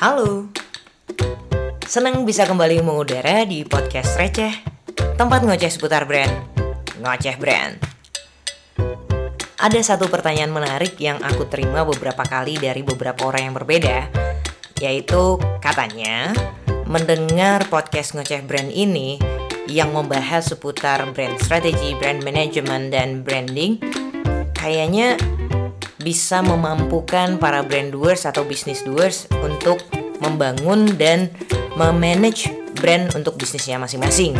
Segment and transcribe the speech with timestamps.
[0.00, 0.48] Halo.
[1.84, 4.64] Senang bisa kembali mengudara di podcast Receh,
[5.20, 6.32] tempat ngoceh seputar brand.
[7.04, 7.76] Ngoceh brand.
[9.60, 14.08] Ada satu pertanyaan menarik yang aku terima beberapa kali dari beberapa orang yang berbeda,
[14.80, 16.32] yaitu katanya
[16.88, 19.20] mendengar podcast ngoceh brand ini
[19.68, 23.76] yang membahas seputar brand strategy, brand management, dan branding,
[24.56, 25.20] kayaknya
[26.00, 29.84] bisa memampukan para brand doers atau business doers untuk
[30.20, 31.28] membangun dan
[31.76, 32.48] memanage
[32.80, 34.36] brand untuk bisnisnya masing-masing.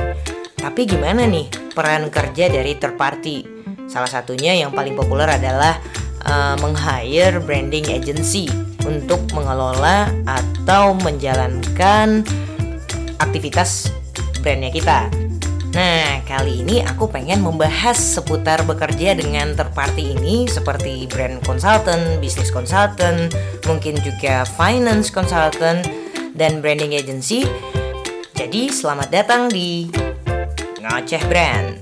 [0.56, 3.44] Tapi gimana nih peran kerja dari third party?
[3.88, 5.80] Salah satunya yang paling populer adalah
[6.24, 8.48] uh, meng-hire branding agency
[8.84, 12.24] untuk mengelola atau menjalankan
[13.20, 13.92] aktivitas
[14.40, 15.29] brandnya kita.
[15.70, 22.18] Nah, kali ini aku pengen membahas seputar bekerja dengan third party ini seperti brand consultant,
[22.18, 23.30] business consultant,
[23.70, 25.86] mungkin juga finance consultant,
[26.34, 27.46] dan branding agency.
[28.34, 29.86] Jadi, selamat datang di
[30.82, 31.78] Ngoceh Brand.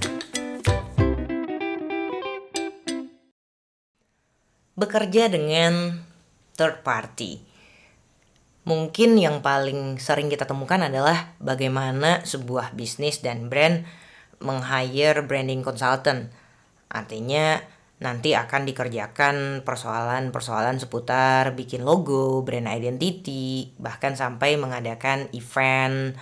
[4.77, 6.05] Bekerja dengan
[6.61, 7.48] third party.
[8.69, 13.89] Mungkin yang paling sering kita temukan adalah bagaimana sebuah bisnis dan brand
[14.45, 16.29] meng-hire branding consultant.
[16.93, 17.65] Artinya
[18.05, 26.13] nanti akan dikerjakan persoalan-persoalan seputar bikin logo, brand identity, bahkan sampai mengadakan event,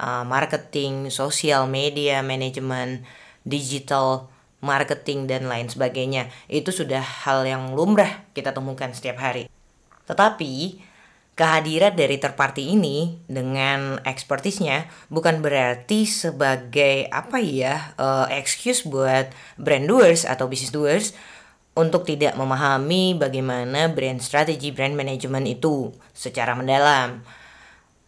[0.00, 3.04] uh, marketing, social media management,
[3.44, 4.32] digital
[4.64, 6.32] marketing dan lain sebagainya.
[6.48, 9.52] Itu sudah hal yang lumrah kita temukan setiap hari.
[10.08, 10.80] Tetapi
[11.38, 19.32] kehadiran dari third party ini dengan expertise-nya bukan berarti sebagai apa ya uh, excuse buat
[19.56, 21.06] brand doers atau business doers
[21.72, 27.24] untuk tidak memahami bagaimana brand strategy, brand management itu secara mendalam.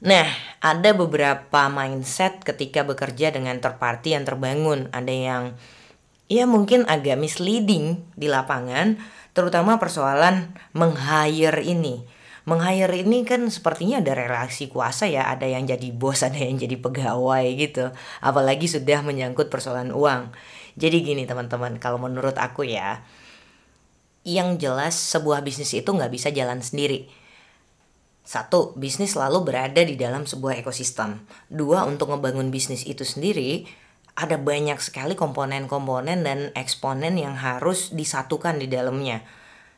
[0.02, 4.90] Nah, ada beberapa mindset ketika bekerja dengan third party yang terbangun.
[4.90, 5.42] Ada yang
[6.26, 8.98] ya mungkin agak misleading di lapangan,
[9.30, 12.02] terutama persoalan meng-hire ini
[12.42, 16.74] meng-hire ini kan sepertinya ada relasi kuasa ya, ada yang jadi bos, ada yang jadi
[16.78, 17.94] pegawai gitu.
[18.18, 20.34] Apalagi sudah menyangkut persoalan uang.
[20.74, 23.04] Jadi gini teman-teman, kalau menurut aku ya,
[24.26, 27.10] yang jelas sebuah bisnis itu nggak bisa jalan sendiri.
[28.22, 31.26] Satu, bisnis selalu berada di dalam sebuah ekosistem.
[31.50, 33.66] Dua, untuk ngebangun bisnis itu sendiri,
[34.14, 39.26] ada banyak sekali komponen-komponen dan eksponen yang harus disatukan di dalamnya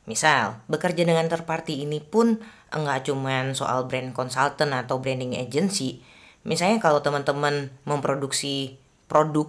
[0.04, 2.36] Misal, bekerja dengan third party ini pun
[2.68, 6.04] enggak cuman soal brand consultant atau branding agency.
[6.44, 8.76] Misalnya kalau teman-teman memproduksi
[9.08, 9.48] produk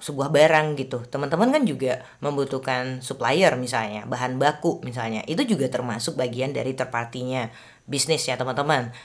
[0.00, 5.20] sebuah barang gitu, teman-teman kan juga membutuhkan supplier misalnya, bahan baku misalnya.
[5.28, 7.52] Itu juga termasuk bagian dari third party-nya
[7.84, 8.96] bisnis ya teman-teman.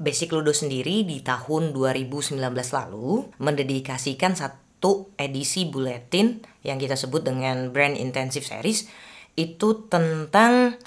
[0.00, 7.70] Basic Ludo sendiri di tahun 2019 lalu mendedikasikan satu edisi buletin yang kita sebut dengan
[7.70, 8.88] Brand Intensive Series
[9.34, 10.78] itu tentang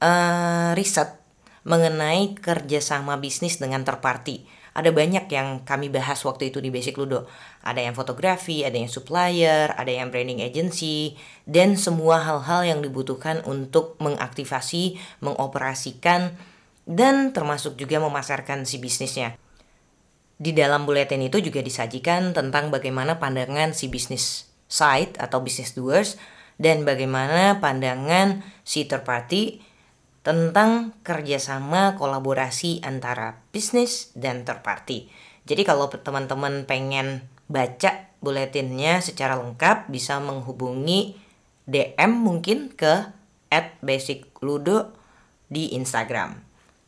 [0.00, 1.20] uh, riset
[1.64, 4.44] mengenai kerjasama bisnis dengan terparty.
[4.74, 7.30] Ada banyak yang kami bahas waktu itu di Basic Ludo.
[7.62, 11.14] Ada yang fotografi, ada yang supplier, ada yang branding agency,
[11.46, 16.34] dan semua hal-hal yang dibutuhkan untuk mengaktifasi, mengoperasikan,
[16.90, 19.38] dan termasuk juga memasarkan si bisnisnya.
[20.34, 26.18] Di dalam buletin itu juga disajikan tentang bagaimana pandangan si bisnis side atau business doers
[26.58, 29.60] dan bagaimana pandangan si third party
[30.24, 35.12] tentang kerjasama kolaborasi antara bisnis dan third party.
[35.44, 41.20] Jadi kalau teman-teman pengen baca buletinnya secara lengkap bisa menghubungi
[41.68, 43.12] DM mungkin ke
[43.52, 44.96] at basicludo
[45.52, 46.40] di Instagram.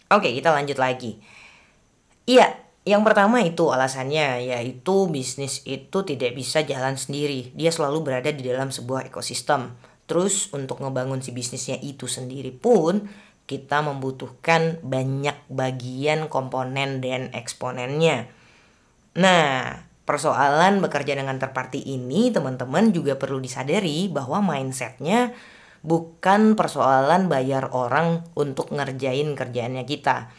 [0.09, 1.21] Oke kita lanjut lagi.
[2.25, 7.51] Iya yang pertama itu alasannya yaitu bisnis itu tidak bisa jalan sendiri.
[7.59, 9.75] Dia selalu berada di dalam sebuah ekosistem.
[10.07, 13.11] Terus untuk ngebangun si bisnisnya itu sendiri pun
[13.51, 18.31] kita membutuhkan banyak bagian komponen dan eksponennya.
[19.19, 25.35] Nah, persoalan bekerja dengan terparti ini teman-teman juga perlu disadari bahwa mindsetnya
[25.83, 30.31] bukan persoalan bayar orang untuk ngerjain kerjaannya kita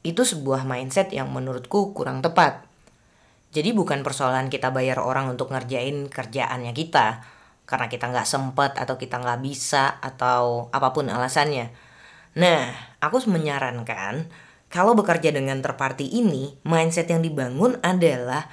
[0.00, 2.64] itu sebuah mindset yang menurutku kurang tepat.
[3.50, 7.26] Jadi bukan persoalan kita bayar orang untuk ngerjain kerjaannya kita
[7.66, 11.70] karena kita nggak sempet atau kita nggak bisa atau apa pun alasannya.
[12.38, 12.70] Nah,
[13.02, 14.30] aku menyarankan
[14.70, 18.46] kalau bekerja dengan terparti ini, mindset yang dibangun adalah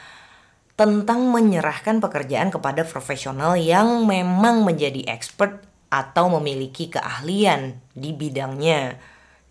[0.74, 5.62] tentang menyerahkan pekerjaan kepada profesional yang memang menjadi expert
[5.94, 8.98] atau memiliki keahlian di bidangnya.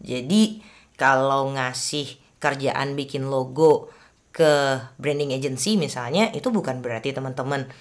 [0.02, 0.58] Jadi
[0.96, 3.92] kalau ngasih kerjaan bikin logo
[4.36, 7.72] ke branding agency misalnya itu bukan berarti teman-teman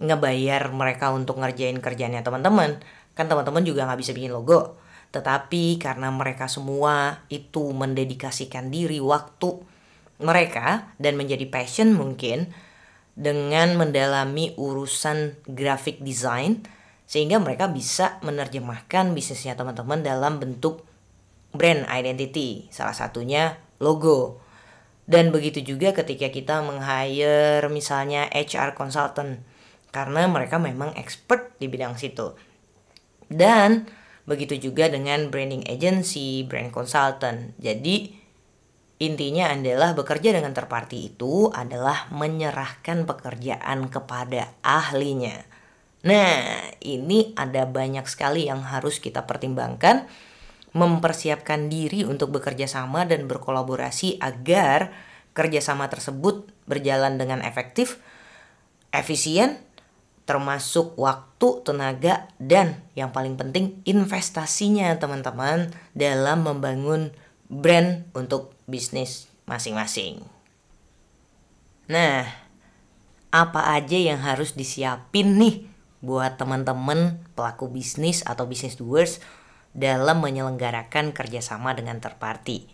[0.00, 2.82] ngebayar mereka untuk ngerjain kerjanya teman-teman.
[3.14, 4.80] Kan teman-teman juga nggak bisa bikin logo.
[5.10, 9.60] Tetapi karena mereka semua itu mendedikasikan diri waktu
[10.22, 12.50] mereka dan menjadi passion mungkin
[13.18, 16.62] dengan mendalami urusan graphic design
[17.10, 20.86] sehingga mereka bisa menerjemahkan bisnisnya teman-teman dalam bentuk
[21.50, 24.40] brand identity salah satunya logo
[25.10, 29.42] dan begitu juga ketika kita meng-hire misalnya HR consultant
[29.90, 32.30] karena mereka memang expert di bidang situ.
[33.26, 33.90] Dan
[34.22, 37.58] begitu juga dengan branding agency, brand consultant.
[37.58, 38.14] Jadi
[39.02, 45.42] intinya adalah bekerja dengan terparti itu adalah menyerahkan pekerjaan kepada ahlinya.
[46.06, 50.06] Nah, ini ada banyak sekali yang harus kita pertimbangkan
[50.70, 54.94] mempersiapkan diri untuk bekerja sama dan berkolaborasi agar
[55.34, 57.98] kerjasama tersebut berjalan dengan efektif,
[58.94, 59.58] efisien,
[60.30, 67.10] termasuk waktu, tenaga, dan yang paling penting investasinya teman-teman dalam membangun
[67.50, 70.22] brand untuk bisnis masing-masing.
[71.90, 72.30] Nah,
[73.34, 75.66] apa aja yang harus disiapin nih
[75.98, 79.18] buat teman-teman pelaku bisnis atau bisnis doers
[79.76, 82.66] dalam menyelenggarakan kerjasama dengan terparti.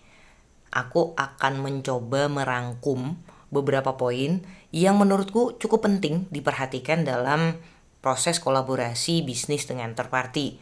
[0.72, 3.16] Aku akan mencoba merangkum
[3.48, 4.42] beberapa poin
[4.74, 7.56] yang menurutku cukup penting diperhatikan dalam
[8.04, 10.60] proses kolaborasi bisnis dengan third party.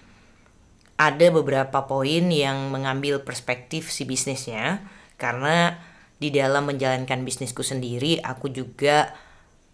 [0.95, 4.87] Ada beberapa poin yang mengambil perspektif si bisnisnya
[5.19, 5.83] karena
[6.23, 9.11] di dalam menjalankan bisnisku sendiri aku juga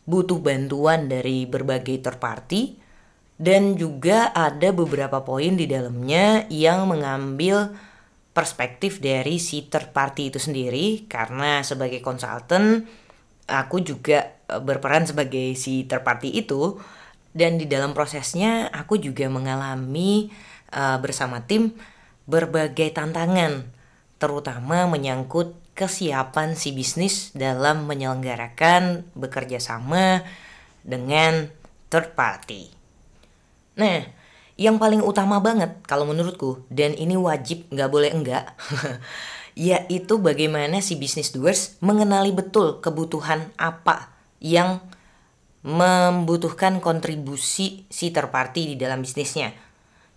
[0.09, 2.81] butuh bantuan dari berbagai third party
[3.41, 7.73] dan juga ada beberapa poin di dalamnya yang mengambil
[8.37, 12.85] perspektif dari si third party itu sendiri karena sebagai konsultan
[13.49, 16.77] aku juga e, berperan sebagai si terparty itu
[17.33, 20.35] dan di dalam prosesnya aku juga mengalami
[20.75, 21.79] uh, bersama tim
[22.27, 23.71] berbagai tantangan
[24.19, 30.27] terutama menyangkut kesiapan si bisnis dalam menyelenggarakan bekerja sama
[30.83, 31.55] dengan
[31.87, 32.80] third party.
[33.81, 34.05] Nah,
[34.61, 38.53] yang paling utama banget kalau menurutku dan ini wajib nggak boleh enggak
[39.57, 44.85] yaitu bagaimana si business doers mengenali betul kebutuhan apa yang
[45.65, 49.53] membutuhkan kontribusi si terparti di dalam bisnisnya.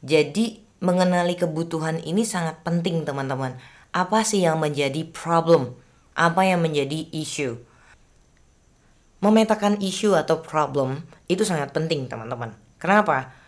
[0.03, 3.55] Jadi mengenali kebutuhan ini sangat penting teman-teman.
[3.91, 5.75] Apa sih yang menjadi problem?
[6.15, 7.59] Apa yang menjadi issue?
[9.23, 12.55] Memetakan isu atau problem itu sangat penting teman-teman.
[12.79, 13.42] Kenapa?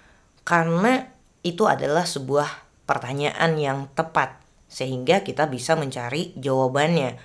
[0.45, 1.09] Karena
[1.41, 2.47] itu adalah sebuah
[2.85, 4.37] pertanyaan yang tepat
[4.69, 7.17] sehingga kita bisa mencari jawabannya.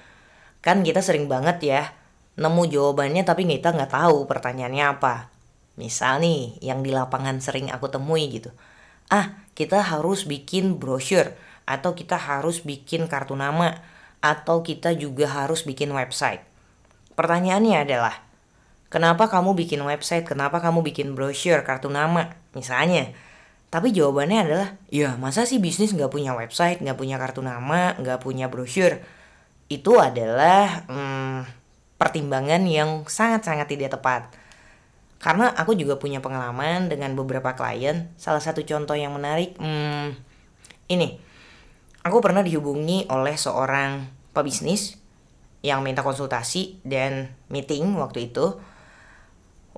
[0.64, 1.82] Kan kita sering banget ya
[2.40, 5.28] nemu jawabannya tapi kita nggak tahu pertanyaannya apa.
[5.76, 8.50] Misal nih yang di lapangan sering aku temui gitu.
[9.12, 11.36] Ah kita harus bikin brosur
[11.68, 13.84] atau kita harus bikin kartu nama
[14.24, 16.44] atau kita juga harus bikin website.
[17.16, 18.14] Pertanyaannya adalah,
[18.90, 20.26] kenapa kamu bikin website?
[20.26, 22.36] Kenapa kamu bikin brosur, kartu nama?
[22.52, 23.14] Misalnya,
[23.70, 28.18] tapi jawabannya adalah, ya masa sih bisnis nggak punya website, nggak punya kartu nama, nggak
[28.20, 28.98] punya brosur?
[29.70, 31.46] Itu adalah hmm,
[31.94, 34.34] pertimbangan yang sangat-sangat tidak tepat.
[35.22, 38.10] Karena aku juga punya pengalaman dengan beberapa klien.
[38.18, 40.18] Salah satu contoh yang menarik, hmm,
[40.90, 41.22] ini,
[42.02, 44.98] aku pernah dihubungi oleh seorang pebisnis
[45.60, 48.56] yang minta konsultasi dan meeting waktu itu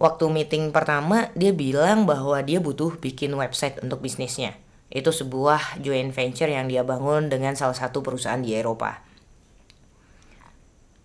[0.02, 4.58] waktu meeting pertama dia bilang bahwa dia butuh bikin website untuk bisnisnya.
[4.90, 8.98] Itu sebuah joint venture yang dia bangun dengan salah satu perusahaan di Eropa.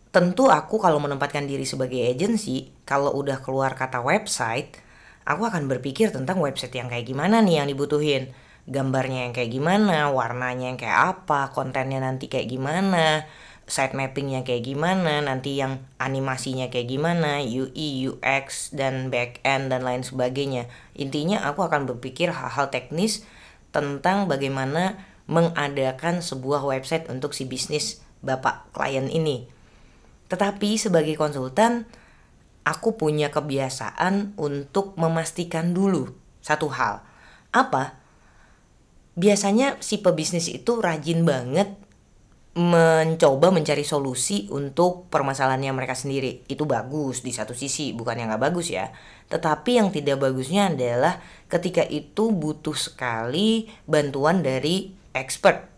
[0.10, 4.82] Tentu aku kalau menempatkan diri sebagai agency, kalau udah keluar kata website,
[5.30, 8.34] aku akan berpikir tentang website yang kayak gimana nih yang dibutuhin.
[8.68, 13.24] Gambarnya yang kayak gimana, warnanya yang kayak apa, kontennya nanti kayak gimana,
[13.68, 19.84] site mappingnya kayak gimana, nanti yang animasinya kayak gimana, UI, UX, dan back end dan
[19.84, 20.72] lain sebagainya.
[20.96, 23.28] Intinya aku akan berpikir hal-hal teknis
[23.76, 29.52] tentang bagaimana mengadakan sebuah website untuk si bisnis bapak klien ini.
[30.32, 31.84] Tetapi sebagai konsultan,
[32.64, 37.04] aku punya kebiasaan untuk memastikan dulu satu hal.
[37.52, 38.00] Apa?
[39.20, 41.87] Biasanya si pebisnis itu rajin banget
[42.58, 46.42] mencoba mencari solusi untuk permasalahannya mereka sendiri.
[46.50, 48.90] Itu bagus di satu sisi bukan yang nggak bagus ya.
[49.30, 51.22] Tetapi yang tidak bagusnya adalah
[51.54, 55.70] ketika itu butuh sekali bantuan dari expert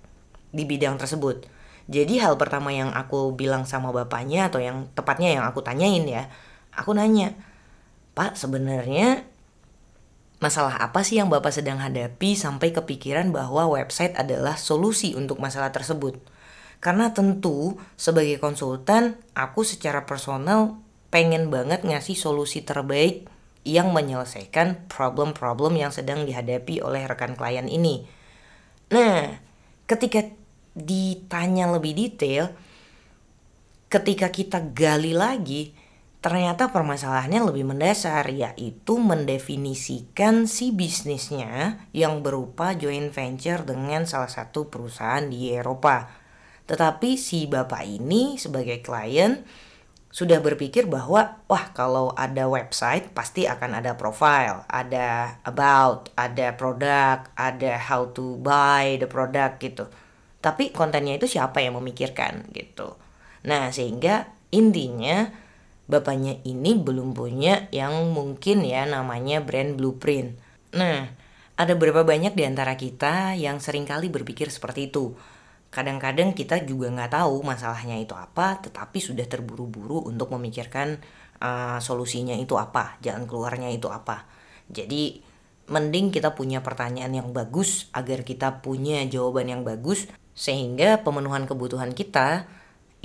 [0.55, 1.43] di bidang tersebut.
[1.91, 6.31] Jadi hal pertama yang aku bilang sama bapaknya atau yang tepatnya yang aku tanyain ya,
[6.71, 7.35] aku nanya,
[8.15, 9.27] Pak sebenarnya
[10.39, 15.75] masalah apa sih yang Bapak sedang hadapi sampai kepikiran bahwa website adalah solusi untuk masalah
[15.75, 16.38] tersebut?
[16.79, 20.79] Karena tentu sebagai konsultan, aku secara personal
[21.11, 23.27] pengen banget ngasih solusi terbaik
[23.67, 28.07] yang menyelesaikan problem-problem yang sedang dihadapi oleh rekan klien ini.
[28.95, 29.35] Nah,
[29.83, 30.23] ketika
[30.73, 32.55] ditanya lebih detail,
[33.91, 35.75] ketika kita gali lagi,
[36.23, 44.71] ternyata permasalahannya lebih mendasar, yaitu mendefinisikan si bisnisnya yang berupa joint venture dengan salah satu
[44.71, 46.18] perusahaan di Eropa.
[46.69, 49.41] Tetapi si bapak ini sebagai klien
[50.09, 57.25] sudah berpikir bahwa wah kalau ada website pasti akan ada profile, ada about, ada produk,
[57.33, 59.89] ada how to buy the product gitu.
[60.41, 62.97] Tapi kontennya itu siapa yang memikirkan gitu.
[63.45, 65.29] Nah, sehingga intinya
[65.89, 70.37] bapaknya ini belum punya yang mungkin ya namanya brand blueprint.
[70.73, 71.05] Nah,
[71.57, 75.17] ada berapa banyak di antara kita yang sering kali berpikir seperti itu
[75.69, 80.97] kadang-kadang kita juga nggak tahu masalahnya itu apa tetapi sudah terburu-buru untuk memikirkan
[81.41, 84.25] uh, solusinya itu apa jalan keluarnya itu apa
[84.69, 85.21] jadi
[85.69, 91.93] mending kita punya pertanyaan yang bagus agar kita punya jawaban yang bagus sehingga pemenuhan kebutuhan
[91.93, 92.49] kita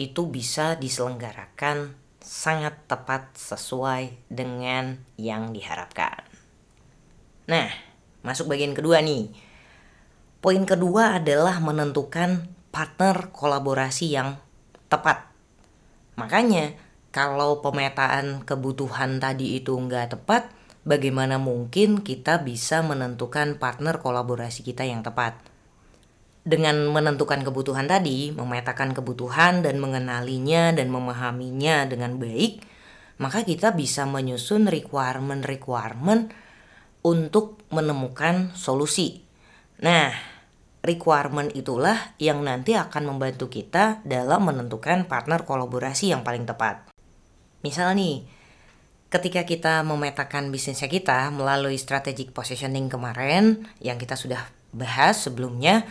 [0.00, 1.94] itu bisa diselenggarakan
[2.25, 6.25] sangat tepat sesuai dengan yang diharapkan.
[7.44, 7.68] Nah,
[8.25, 9.28] masuk bagian kedua nih.
[10.45, 14.37] Poin kedua adalah menentukan partner kolaborasi yang
[14.93, 15.25] tepat.
[16.21, 16.77] Makanya
[17.09, 20.53] kalau pemetaan kebutuhan tadi itu nggak tepat,
[20.85, 25.41] bagaimana mungkin kita bisa menentukan partner kolaborasi kita yang tepat?
[26.45, 32.61] Dengan menentukan kebutuhan tadi, memetakan kebutuhan dan mengenalinya dan memahaminya dengan baik,
[33.17, 36.37] maka kita bisa menyusun requirement-requirement
[37.01, 39.25] untuk menemukan solusi.
[39.81, 40.34] Nah,
[40.85, 46.93] requirement itulah yang nanti akan membantu kita dalam menentukan partner kolaborasi yang paling tepat.
[47.64, 48.29] Misal nih,
[49.09, 54.45] ketika kita memetakan bisnisnya kita melalui strategic positioning kemarin yang kita sudah
[54.76, 55.88] bahas sebelumnya,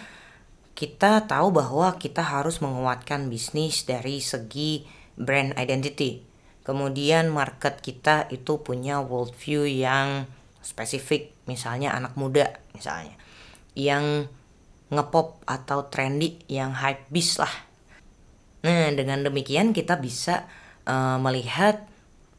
[0.78, 4.86] kita tahu bahwa kita harus menguatkan bisnis dari segi
[5.18, 6.22] brand identity.
[6.62, 10.30] Kemudian market kita itu punya worldview yang
[10.62, 13.18] spesifik, misalnya anak muda misalnya.
[13.74, 14.30] Yang
[14.96, 17.52] ngepop atau trendy yang hype bis lah.
[18.64, 20.48] Nah, dengan demikian kita bisa
[20.88, 21.84] uh, melihat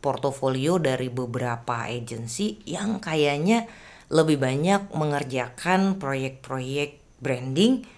[0.00, 3.68] portofolio dari beberapa agensi yang kayaknya
[4.12, 7.88] lebih banyak mengerjakan proyek-proyek branding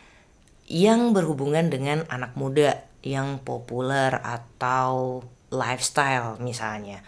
[0.66, 7.02] yang berhubungan dengan anak muda yang populer atau lifestyle misalnya.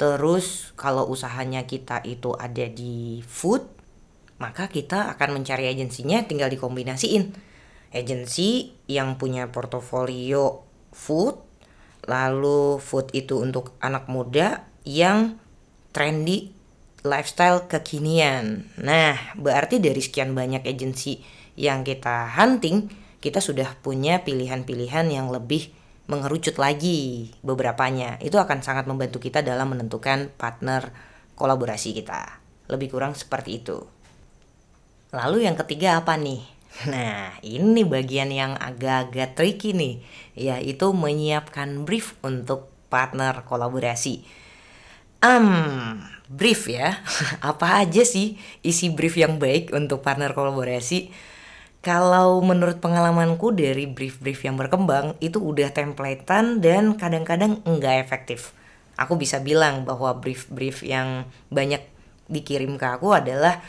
[0.00, 3.81] Terus kalau usahanya kita itu ada di food
[4.42, 7.30] maka kita akan mencari agensinya tinggal dikombinasiin.
[7.94, 11.38] Agensi yang punya portofolio food,
[12.10, 15.38] lalu food itu untuk anak muda yang
[15.94, 16.50] trendy
[17.06, 18.66] lifestyle kekinian.
[18.82, 21.22] Nah, berarti dari sekian banyak agensi
[21.54, 22.90] yang kita hunting,
[23.22, 25.70] kita sudah punya pilihan-pilihan yang lebih
[26.10, 28.18] mengerucut lagi beberapanya.
[28.18, 30.90] Itu akan sangat membantu kita dalam menentukan partner
[31.38, 32.42] kolaborasi kita.
[32.66, 34.01] Lebih kurang seperti itu.
[35.12, 36.40] Lalu yang ketiga apa nih?
[36.88, 40.00] Nah, ini bagian yang agak-agak tricky nih,
[40.32, 44.24] yaitu menyiapkan brief untuk partner kolaborasi.
[45.20, 46.00] Um,
[46.32, 46.96] brief ya.
[47.44, 51.12] Apa aja sih isi brief yang baik untuk partner kolaborasi?
[51.84, 58.56] Kalau menurut pengalamanku dari brief-brief yang berkembang itu udah templatean dan kadang-kadang enggak efektif.
[58.96, 61.84] Aku bisa bilang bahwa brief-brief yang banyak
[62.32, 63.60] dikirim ke aku adalah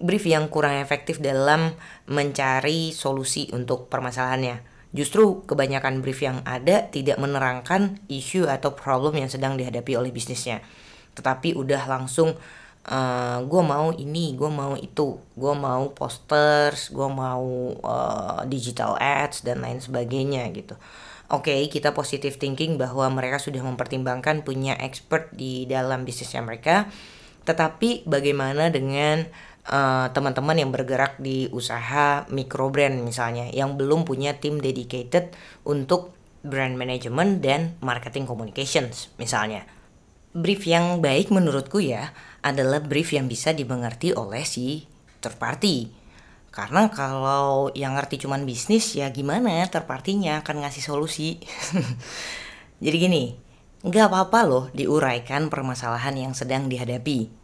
[0.00, 1.74] brief yang kurang efektif dalam
[2.10, 4.62] mencari solusi untuk permasalahannya.
[4.94, 10.62] Justru kebanyakan brief yang ada tidak menerangkan isu atau problem yang sedang dihadapi oleh bisnisnya.
[11.18, 12.38] Tetapi udah langsung
[12.86, 18.94] uh, eh, gue mau ini, gue mau itu, gue mau posters, gue mau uh, digital
[19.00, 20.78] ads dan lain sebagainya gitu.
[21.32, 26.86] Oke, okay, kita positive thinking bahwa mereka sudah mempertimbangkan punya expert di dalam bisnisnya mereka.
[27.48, 29.24] Tetapi bagaimana dengan
[29.68, 35.32] eh, teman-teman yang bergerak di usaha micro brand misalnya yang belum punya tim dedicated
[35.64, 39.64] untuk brand management dan marketing communications misalnya.
[40.34, 42.12] Brief yang baik menurutku ya
[42.44, 44.84] adalah brief yang bisa dimengerti oleh si
[45.24, 45.88] third party.
[46.54, 51.42] Karena kalau yang ngerti cuman bisnis ya gimana terpartinya akan ngasih solusi.
[52.84, 53.24] Jadi gini,
[53.82, 57.43] nggak apa-apa loh diuraikan permasalahan yang sedang dihadapi.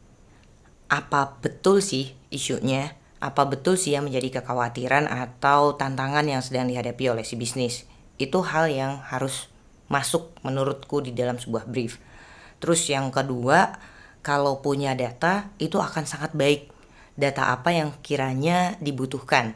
[0.91, 2.99] Apa betul sih isunya?
[3.23, 7.87] Apa betul sih yang menjadi kekhawatiran atau tantangan yang sedang dihadapi oleh si bisnis?
[8.19, 9.47] Itu hal yang harus
[9.87, 12.03] masuk menurutku di dalam sebuah brief.
[12.59, 13.79] Terus yang kedua,
[14.27, 16.75] kalau punya data itu akan sangat baik.
[17.15, 19.55] Data apa yang kiranya dibutuhkan.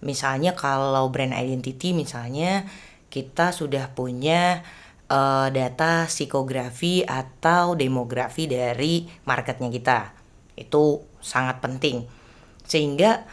[0.00, 2.64] Misalnya kalau brand identity misalnya
[3.12, 4.64] kita sudah punya
[5.12, 10.19] uh, data psikografi atau demografi dari marketnya kita.
[10.60, 12.04] Itu sangat penting.
[12.68, 13.24] Sehingga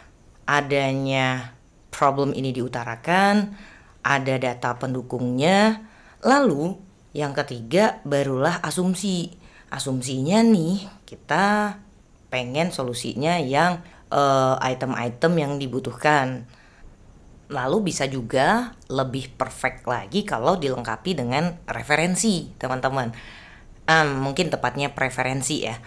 [0.48, 1.52] adanya
[1.92, 3.52] problem ini diutarakan,
[4.08, 5.84] ada data pendukungnya,
[6.24, 6.80] lalu
[7.12, 9.36] yang ketiga barulah asumsi.
[9.68, 11.76] Asumsinya nih kita
[12.32, 16.48] pengen solusinya yang eh, item-item uh, yang dibutuhkan
[17.48, 23.16] lalu bisa juga lebih perfect lagi kalau dilengkapi dengan referensi teman-teman
[23.88, 25.80] um, mungkin tepatnya preferensi ya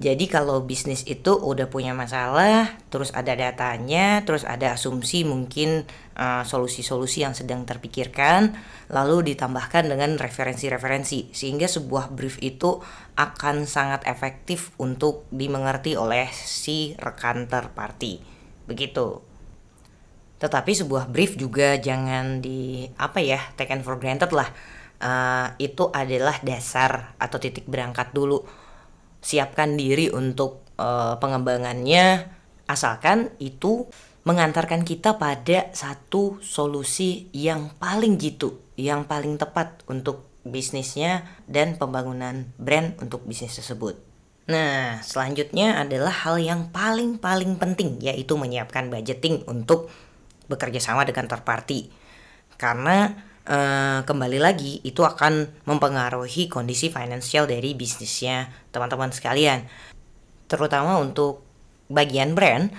[0.00, 5.84] jadi kalau bisnis itu udah punya masalah, terus ada datanya, terus ada asumsi mungkin
[6.16, 8.56] uh, solusi-solusi uh, yang sedang terpikirkan,
[8.88, 12.80] lalu ditambahkan dengan referensi-referensi sehingga sebuah brief itu
[13.20, 18.24] akan sangat efektif untuk dimengerti oleh si rekan terparti.
[18.64, 19.20] Begitu.
[20.40, 24.48] Tetapi sebuah brief juga jangan di apa ya taken for granted lah.
[25.02, 28.61] Uh, itu adalah dasar atau titik berangkat dulu.
[29.22, 32.26] Siapkan diri untuk uh, pengembangannya,
[32.66, 33.86] asalkan itu
[34.26, 42.50] mengantarkan kita pada satu solusi yang paling jitu, yang paling tepat untuk bisnisnya dan pembangunan
[42.58, 43.98] brand untuk bisnis tersebut.
[44.50, 49.86] Nah, selanjutnya adalah hal yang paling-paling penting yaitu menyiapkan budgeting untuk
[50.50, 52.02] bekerja sama dengan third party
[52.58, 53.14] karena
[53.48, 59.66] uh, kembali lagi itu akan mempengaruhi kondisi finansial dari bisnisnya teman-teman sekalian
[60.46, 61.42] terutama untuk
[61.88, 62.72] bagian brand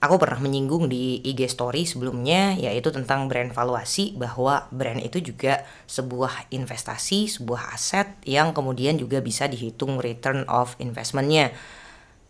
[0.00, 5.68] aku pernah menyinggung di IG story sebelumnya yaitu tentang brand valuasi bahwa brand itu juga
[5.86, 11.52] sebuah investasi, sebuah aset yang kemudian juga bisa dihitung return of investmentnya.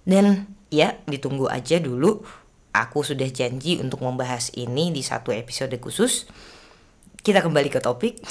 [0.02, 2.26] Dan ya ditunggu aja dulu
[2.74, 6.26] aku sudah janji untuk membahas ini di satu episode khusus.
[7.20, 8.16] Kita kembali ke topik.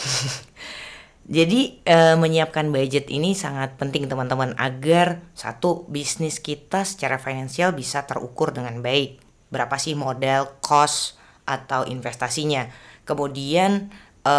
[1.29, 8.09] Jadi e, menyiapkan budget ini sangat penting teman-teman agar satu bisnis kita secara finansial bisa
[8.09, 9.21] terukur dengan baik.
[9.53, 12.65] Berapa sih modal, cost atau investasinya.
[13.05, 13.93] Kemudian
[14.25, 14.35] e,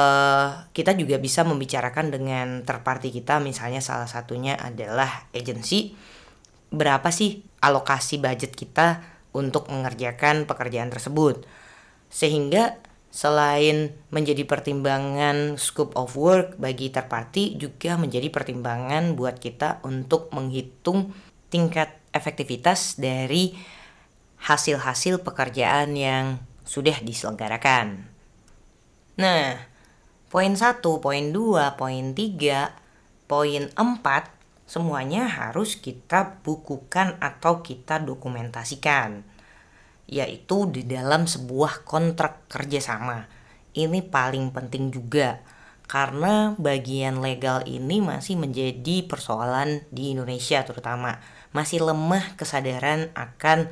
[0.74, 5.94] kita juga bisa membicarakan dengan terparti kita misalnya salah satunya adalah agensi.
[6.74, 8.98] Berapa sih alokasi budget kita
[9.30, 11.46] untuk mengerjakan pekerjaan tersebut.
[12.10, 20.30] Sehingga selain menjadi pertimbangan scope of work bagi terparti juga menjadi pertimbangan buat kita untuk
[20.30, 21.10] menghitung
[21.50, 23.58] tingkat efektivitas dari
[24.46, 28.06] hasil-hasil pekerjaan yang sudah diselenggarakan.
[29.18, 29.58] Nah,
[30.30, 39.26] poin 1, poin 2, poin 3, poin 4 semuanya harus kita bukukan atau kita dokumentasikan
[40.10, 43.30] yaitu di dalam sebuah kontrak kerjasama.
[43.70, 45.38] Ini paling penting juga
[45.86, 51.22] karena bagian legal ini masih menjadi persoalan di Indonesia terutama.
[51.54, 53.70] Masih lemah kesadaran akan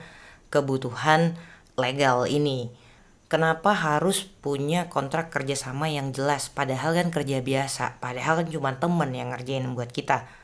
[0.54, 1.34] kebutuhan
[1.74, 2.70] legal ini.
[3.26, 6.48] Kenapa harus punya kontrak kerjasama yang jelas?
[6.48, 10.37] Padahal kan kerja biasa padahal kan cuma temen yang ngerjain buat kita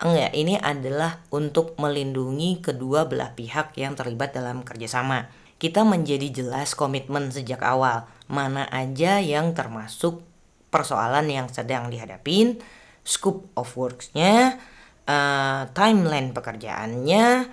[0.00, 5.28] Enggak, ini adalah untuk melindungi kedua belah pihak yang terlibat dalam kerjasama.
[5.60, 10.24] Kita menjadi jelas komitmen sejak awal, mana aja yang termasuk
[10.72, 12.56] persoalan yang sedang dihadapin,
[13.04, 14.56] scope of works-nya,
[15.04, 17.52] uh, timeline pekerjaannya,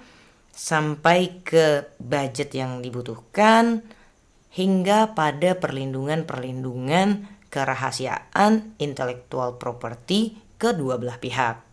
[0.56, 3.84] sampai ke budget yang dibutuhkan,
[4.56, 11.67] hingga pada perlindungan-perlindungan kerahasiaan intellectual property kedua belah pihak.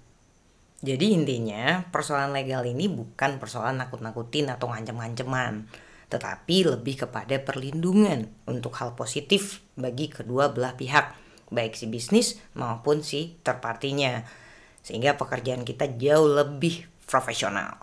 [0.85, 5.64] Jadi intinya persoalan legal ini bukan persoalan nakut-nakutin atau ngancem-nganceman,
[6.12, 11.16] tetapi lebih kepada perlindungan untuk hal positif bagi kedua belah pihak,
[11.49, 14.29] baik si bisnis maupun si terpartinya.
[14.85, 17.81] Sehingga pekerjaan kita jauh lebih profesional.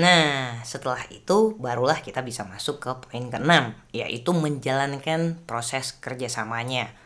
[0.00, 6.96] Nah, setelah itu barulah kita bisa masuk ke poin keenam, yaitu menjalankan proses kerjasamanya.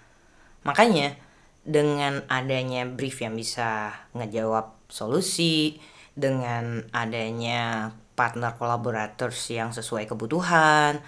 [0.63, 1.19] Makanya,
[1.67, 5.83] dengan adanya brief yang bisa ngejawab solusi
[6.15, 11.03] dengan adanya partner collaborators yang sesuai kebutuhan,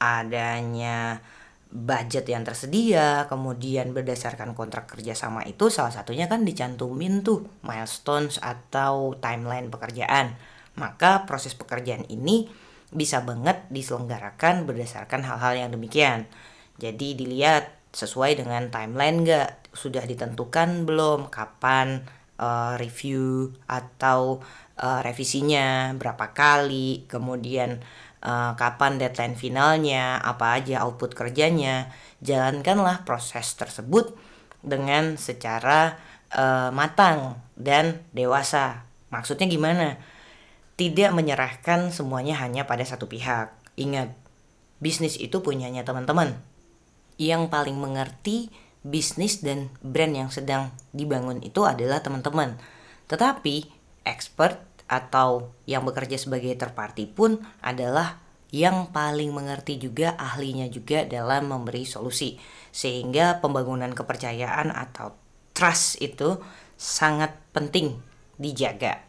[0.00, 1.22] adanya
[1.68, 9.14] budget yang tersedia, kemudian berdasarkan kontrak kerjasama itu salah satunya kan dicantumin tuh milestones atau
[9.20, 10.34] timeline pekerjaan.
[10.80, 12.48] Maka proses pekerjaan ini
[12.88, 16.24] bisa banget diselenggarakan berdasarkan hal-hal yang demikian.
[16.80, 22.06] Jadi dilihat sesuai dengan timeline nggak sudah ditentukan belum kapan
[22.38, 24.38] uh, review atau
[24.78, 27.82] uh, revisinya berapa kali, kemudian
[28.22, 31.90] uh, kapan deadline finalnya, apa aja output kerjanya.
[32.22, 34.14] Jalankanlah proses tersebut
[34.62, 35.98] dengan secara
[36.34, 38.86] uh, matang dan dewasa.
[39.10, 39.98] Maksudnya gimana?
[40.78, 43.50] Tidak menyerahkan semuanya hanya pada satu pihak.
[43.74, 44.14] Ingat,
[44.78, 46.38] bisnis itu punyanya teman-teman.
[47.18, 48.48] Yang paling mengerti
[48.86, 52.56] bisnis dan brand yang sedang dibangun itu adalah teman-teman.
[53.10, 53.68] Tetapi
[54.06, 56.72] expert atau yang bekerja sebagai third
[57.12, 62.40] pun adalah yang paling mengerti juga ahlinya juga dalam memberi solusi
[62.72, 65.12] sehingga pembangunan kepercayaan atau
[65.52, 66.40] trust itu
[66.80, 68.00] sangat penting
[68.40, 69.07] dijaga.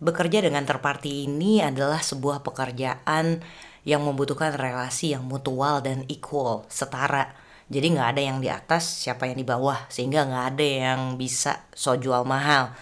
[0.00, 3.44] Bekerja dengan third party ini adalah sebuah pekerjaan
[3.84, 7.36] yang membutuhkan relasi yang mutual dan equal, setara.
[7.70, 11.68] Jadi nggak ada yang di atas, siapa yang di bawah, sehingga nggak ada yang bisa
[11.76, 12.74] so jual mahal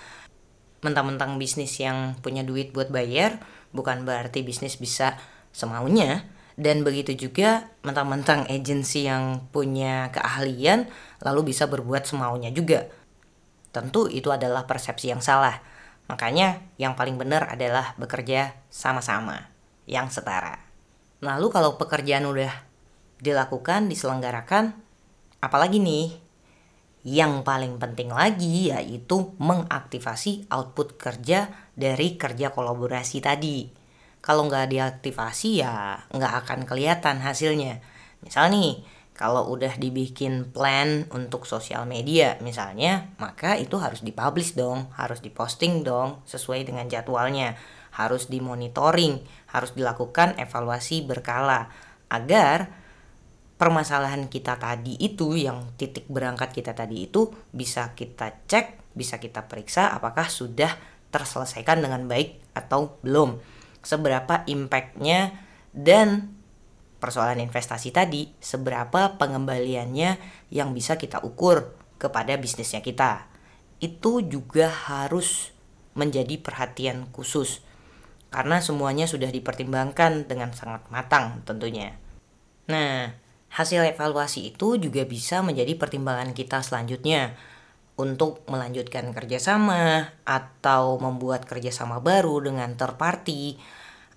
[0.83, 3.43] mentang-mentang bisnis yang punya duit buat bayar
[3.75, 5.19] bukan berarti bisnis bisa
[5.51, 6.23] semaunya
[6.59, 10.91] dan begitu juga mentang-mentang agensi yang punya keahlian
[11.23, 12.91] lalu bisa berbuat semaunya juga.
[13.71, 15.63] Tentu itu adalah persepsi yang salah.
[16.09, 19.53] Makanya yang paling benar adalah bekerja sama-sama,
[19.85, 20.57] yang setara.
[21.21, 22.53] Lalu kalau pekerjaan udah
[23.21, 24.73] dilakukan, diselenggarakan,
[25.45, 26.17] apalagi nih
[27.07, 33.71] yang paling penting lagi yaitu mengaktifasi output kerja dari kerja kolaborasi tadi.
[34.19, 37.81] Kalau nggak diaktifasi ya nggak akan kelihatan hasilnya.
[38.19, 38.83] Misal nih,
[39.19, 45.83] kalau udah dibikin plan untuk sosial media misalnya, maka itu harus dipublish dong, harus diposting
[45.83, 47.59] dong sesuai dengan jadwalnya,
[47.99, 49.19] harus dimonitoring,
[49.51, 51.67] harus dilakukan evaluasi berkala
[52.07, 52.71] agar
[53.59, 59.51] permasalahan kita tadi itu yang titik berangkat kita tadi itu bisa kita cek, bisa kita
[59.51, 60.71] periksa apakah sudah
[61.11, 63.43] terselesaikan dengan baik atau belum.
[63.83, 65.35] Seberapa impactnya
[65.75, 66.38] dan
[66.99, 70.19] persoalan investasi tadi, seberapa pengembaliannya
[70.53, 73.31] yang bisa kita ukur kepada bisnisnya kita.
[73.79, 75.55] Itu juga harus
[75.95, 77.63] menjadi perhatian khusus
[78.29, 81.97] karena semuanya sudah dipertimbangkan dengan sangat matang tentunya.
[82.69, 83.17] Nah,
[83.49, 87.33] Hasil evaluasi itu juga bisa menjadi pertimbangan kita selanjutnya
[87.99, 93.59] untuk melanjutkan kerjasama atau membuat kerjasama baru dengan third party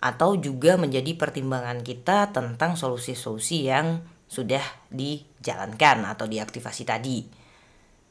[0.02, 7.30] atau juga menjadi pertimbangan kita tentang solusi-solusi yang sudah dijalankan atau diaktifasi tadi.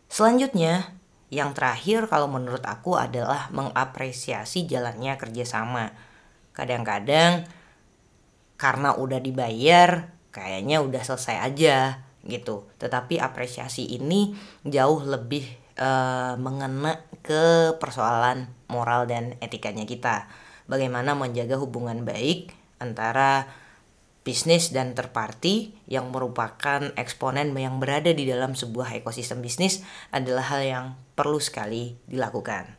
[0.07, 0.94] Selanjutnya,
[1.31, 5.94] yang terakhir kalau menurut aku adalah mengapresiasi jalannya kerjasama.
[6.55, 7.46] Kadang-kadang
[8.59, 11.79] karena udah dibayar, kayaknya udah selesai aja
[12.26, 12.66] gitu.
[12.76, 14.35] Tetapi apresiasi ini
[14.66, 15.46] jauh lebih
[15.81, 20.29] uh, mengena ke persoalan moral dan etikanya kita.
[20.70, 23.50] Bagaimana menjaga hubungan baik antara
[24.22, 29.83] bisnis dan terparty yang merupakan eksponen yang berada di dalam sebuah ekosistem bisnis
[30.14, 30.87] adalah hal yang
[31.18, 32.78] perlu sekali dilakukan.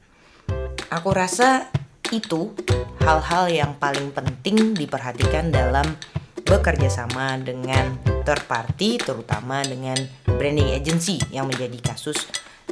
[0.88, 1.68] Aku rasa
[2.16, 2.56] itu
[3.04, 6.00] hal-hal yang paling penting diperhatikan dalam
[6.48, 12.24] bekerja sama dengan third party terutama dengan branding agency yang menjadi kasus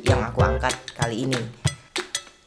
[0.07, 1.58] yang aku angkat kali ini.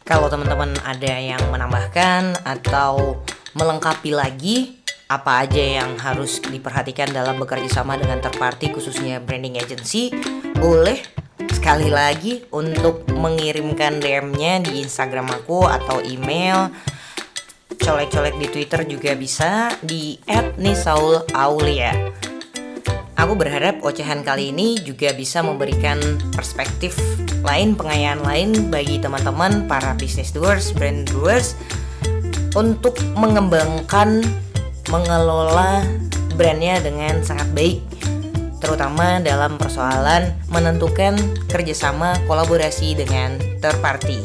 [0.03, 3.23] Kalau teman-teman ada yang menambahkan atau
[3.55, 10.09] melengkapi lagi apa aja yang harus diperhatikan dalam bekerja sama dengan third khususnya branding agency,
[10.57, 10.99] boleh
[11.53, 16.73] sekali lagi untuk mengirimkan DM-nya di Instagram aku atau email
[17.77, 20.17] colek-colek di Twitter juga bisa di
[20.57, 21.93] @nisaulaulia.
[23.21, 26.01] Aku berharap ocehan kali ini juga bisa memberikan
[26.35, 26.97] perspektif
[27.43, 31.59] lain, pengayaan lain bagi teman-teman para business doers, brand doers
[32.57, 34.25] untuk mengembangkan,
[34.91, 35.85] mengelola
[36.35, 37.93] brandnya dengan sangat baik
[38.63, 41.19] terutama dalam persoalan menentukan
[41.51, 44.23] kerjasama kolaborasi dengan third party.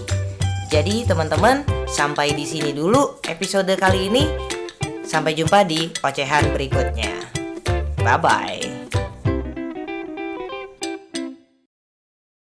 [0.69, 4.23] Jadi teman-teman, sampai di sini dulu episode kali ini.
[5.01, 7.15] Sampai jumpa di ocehan berikutnya.
[8.03, 8.76] Bye bye.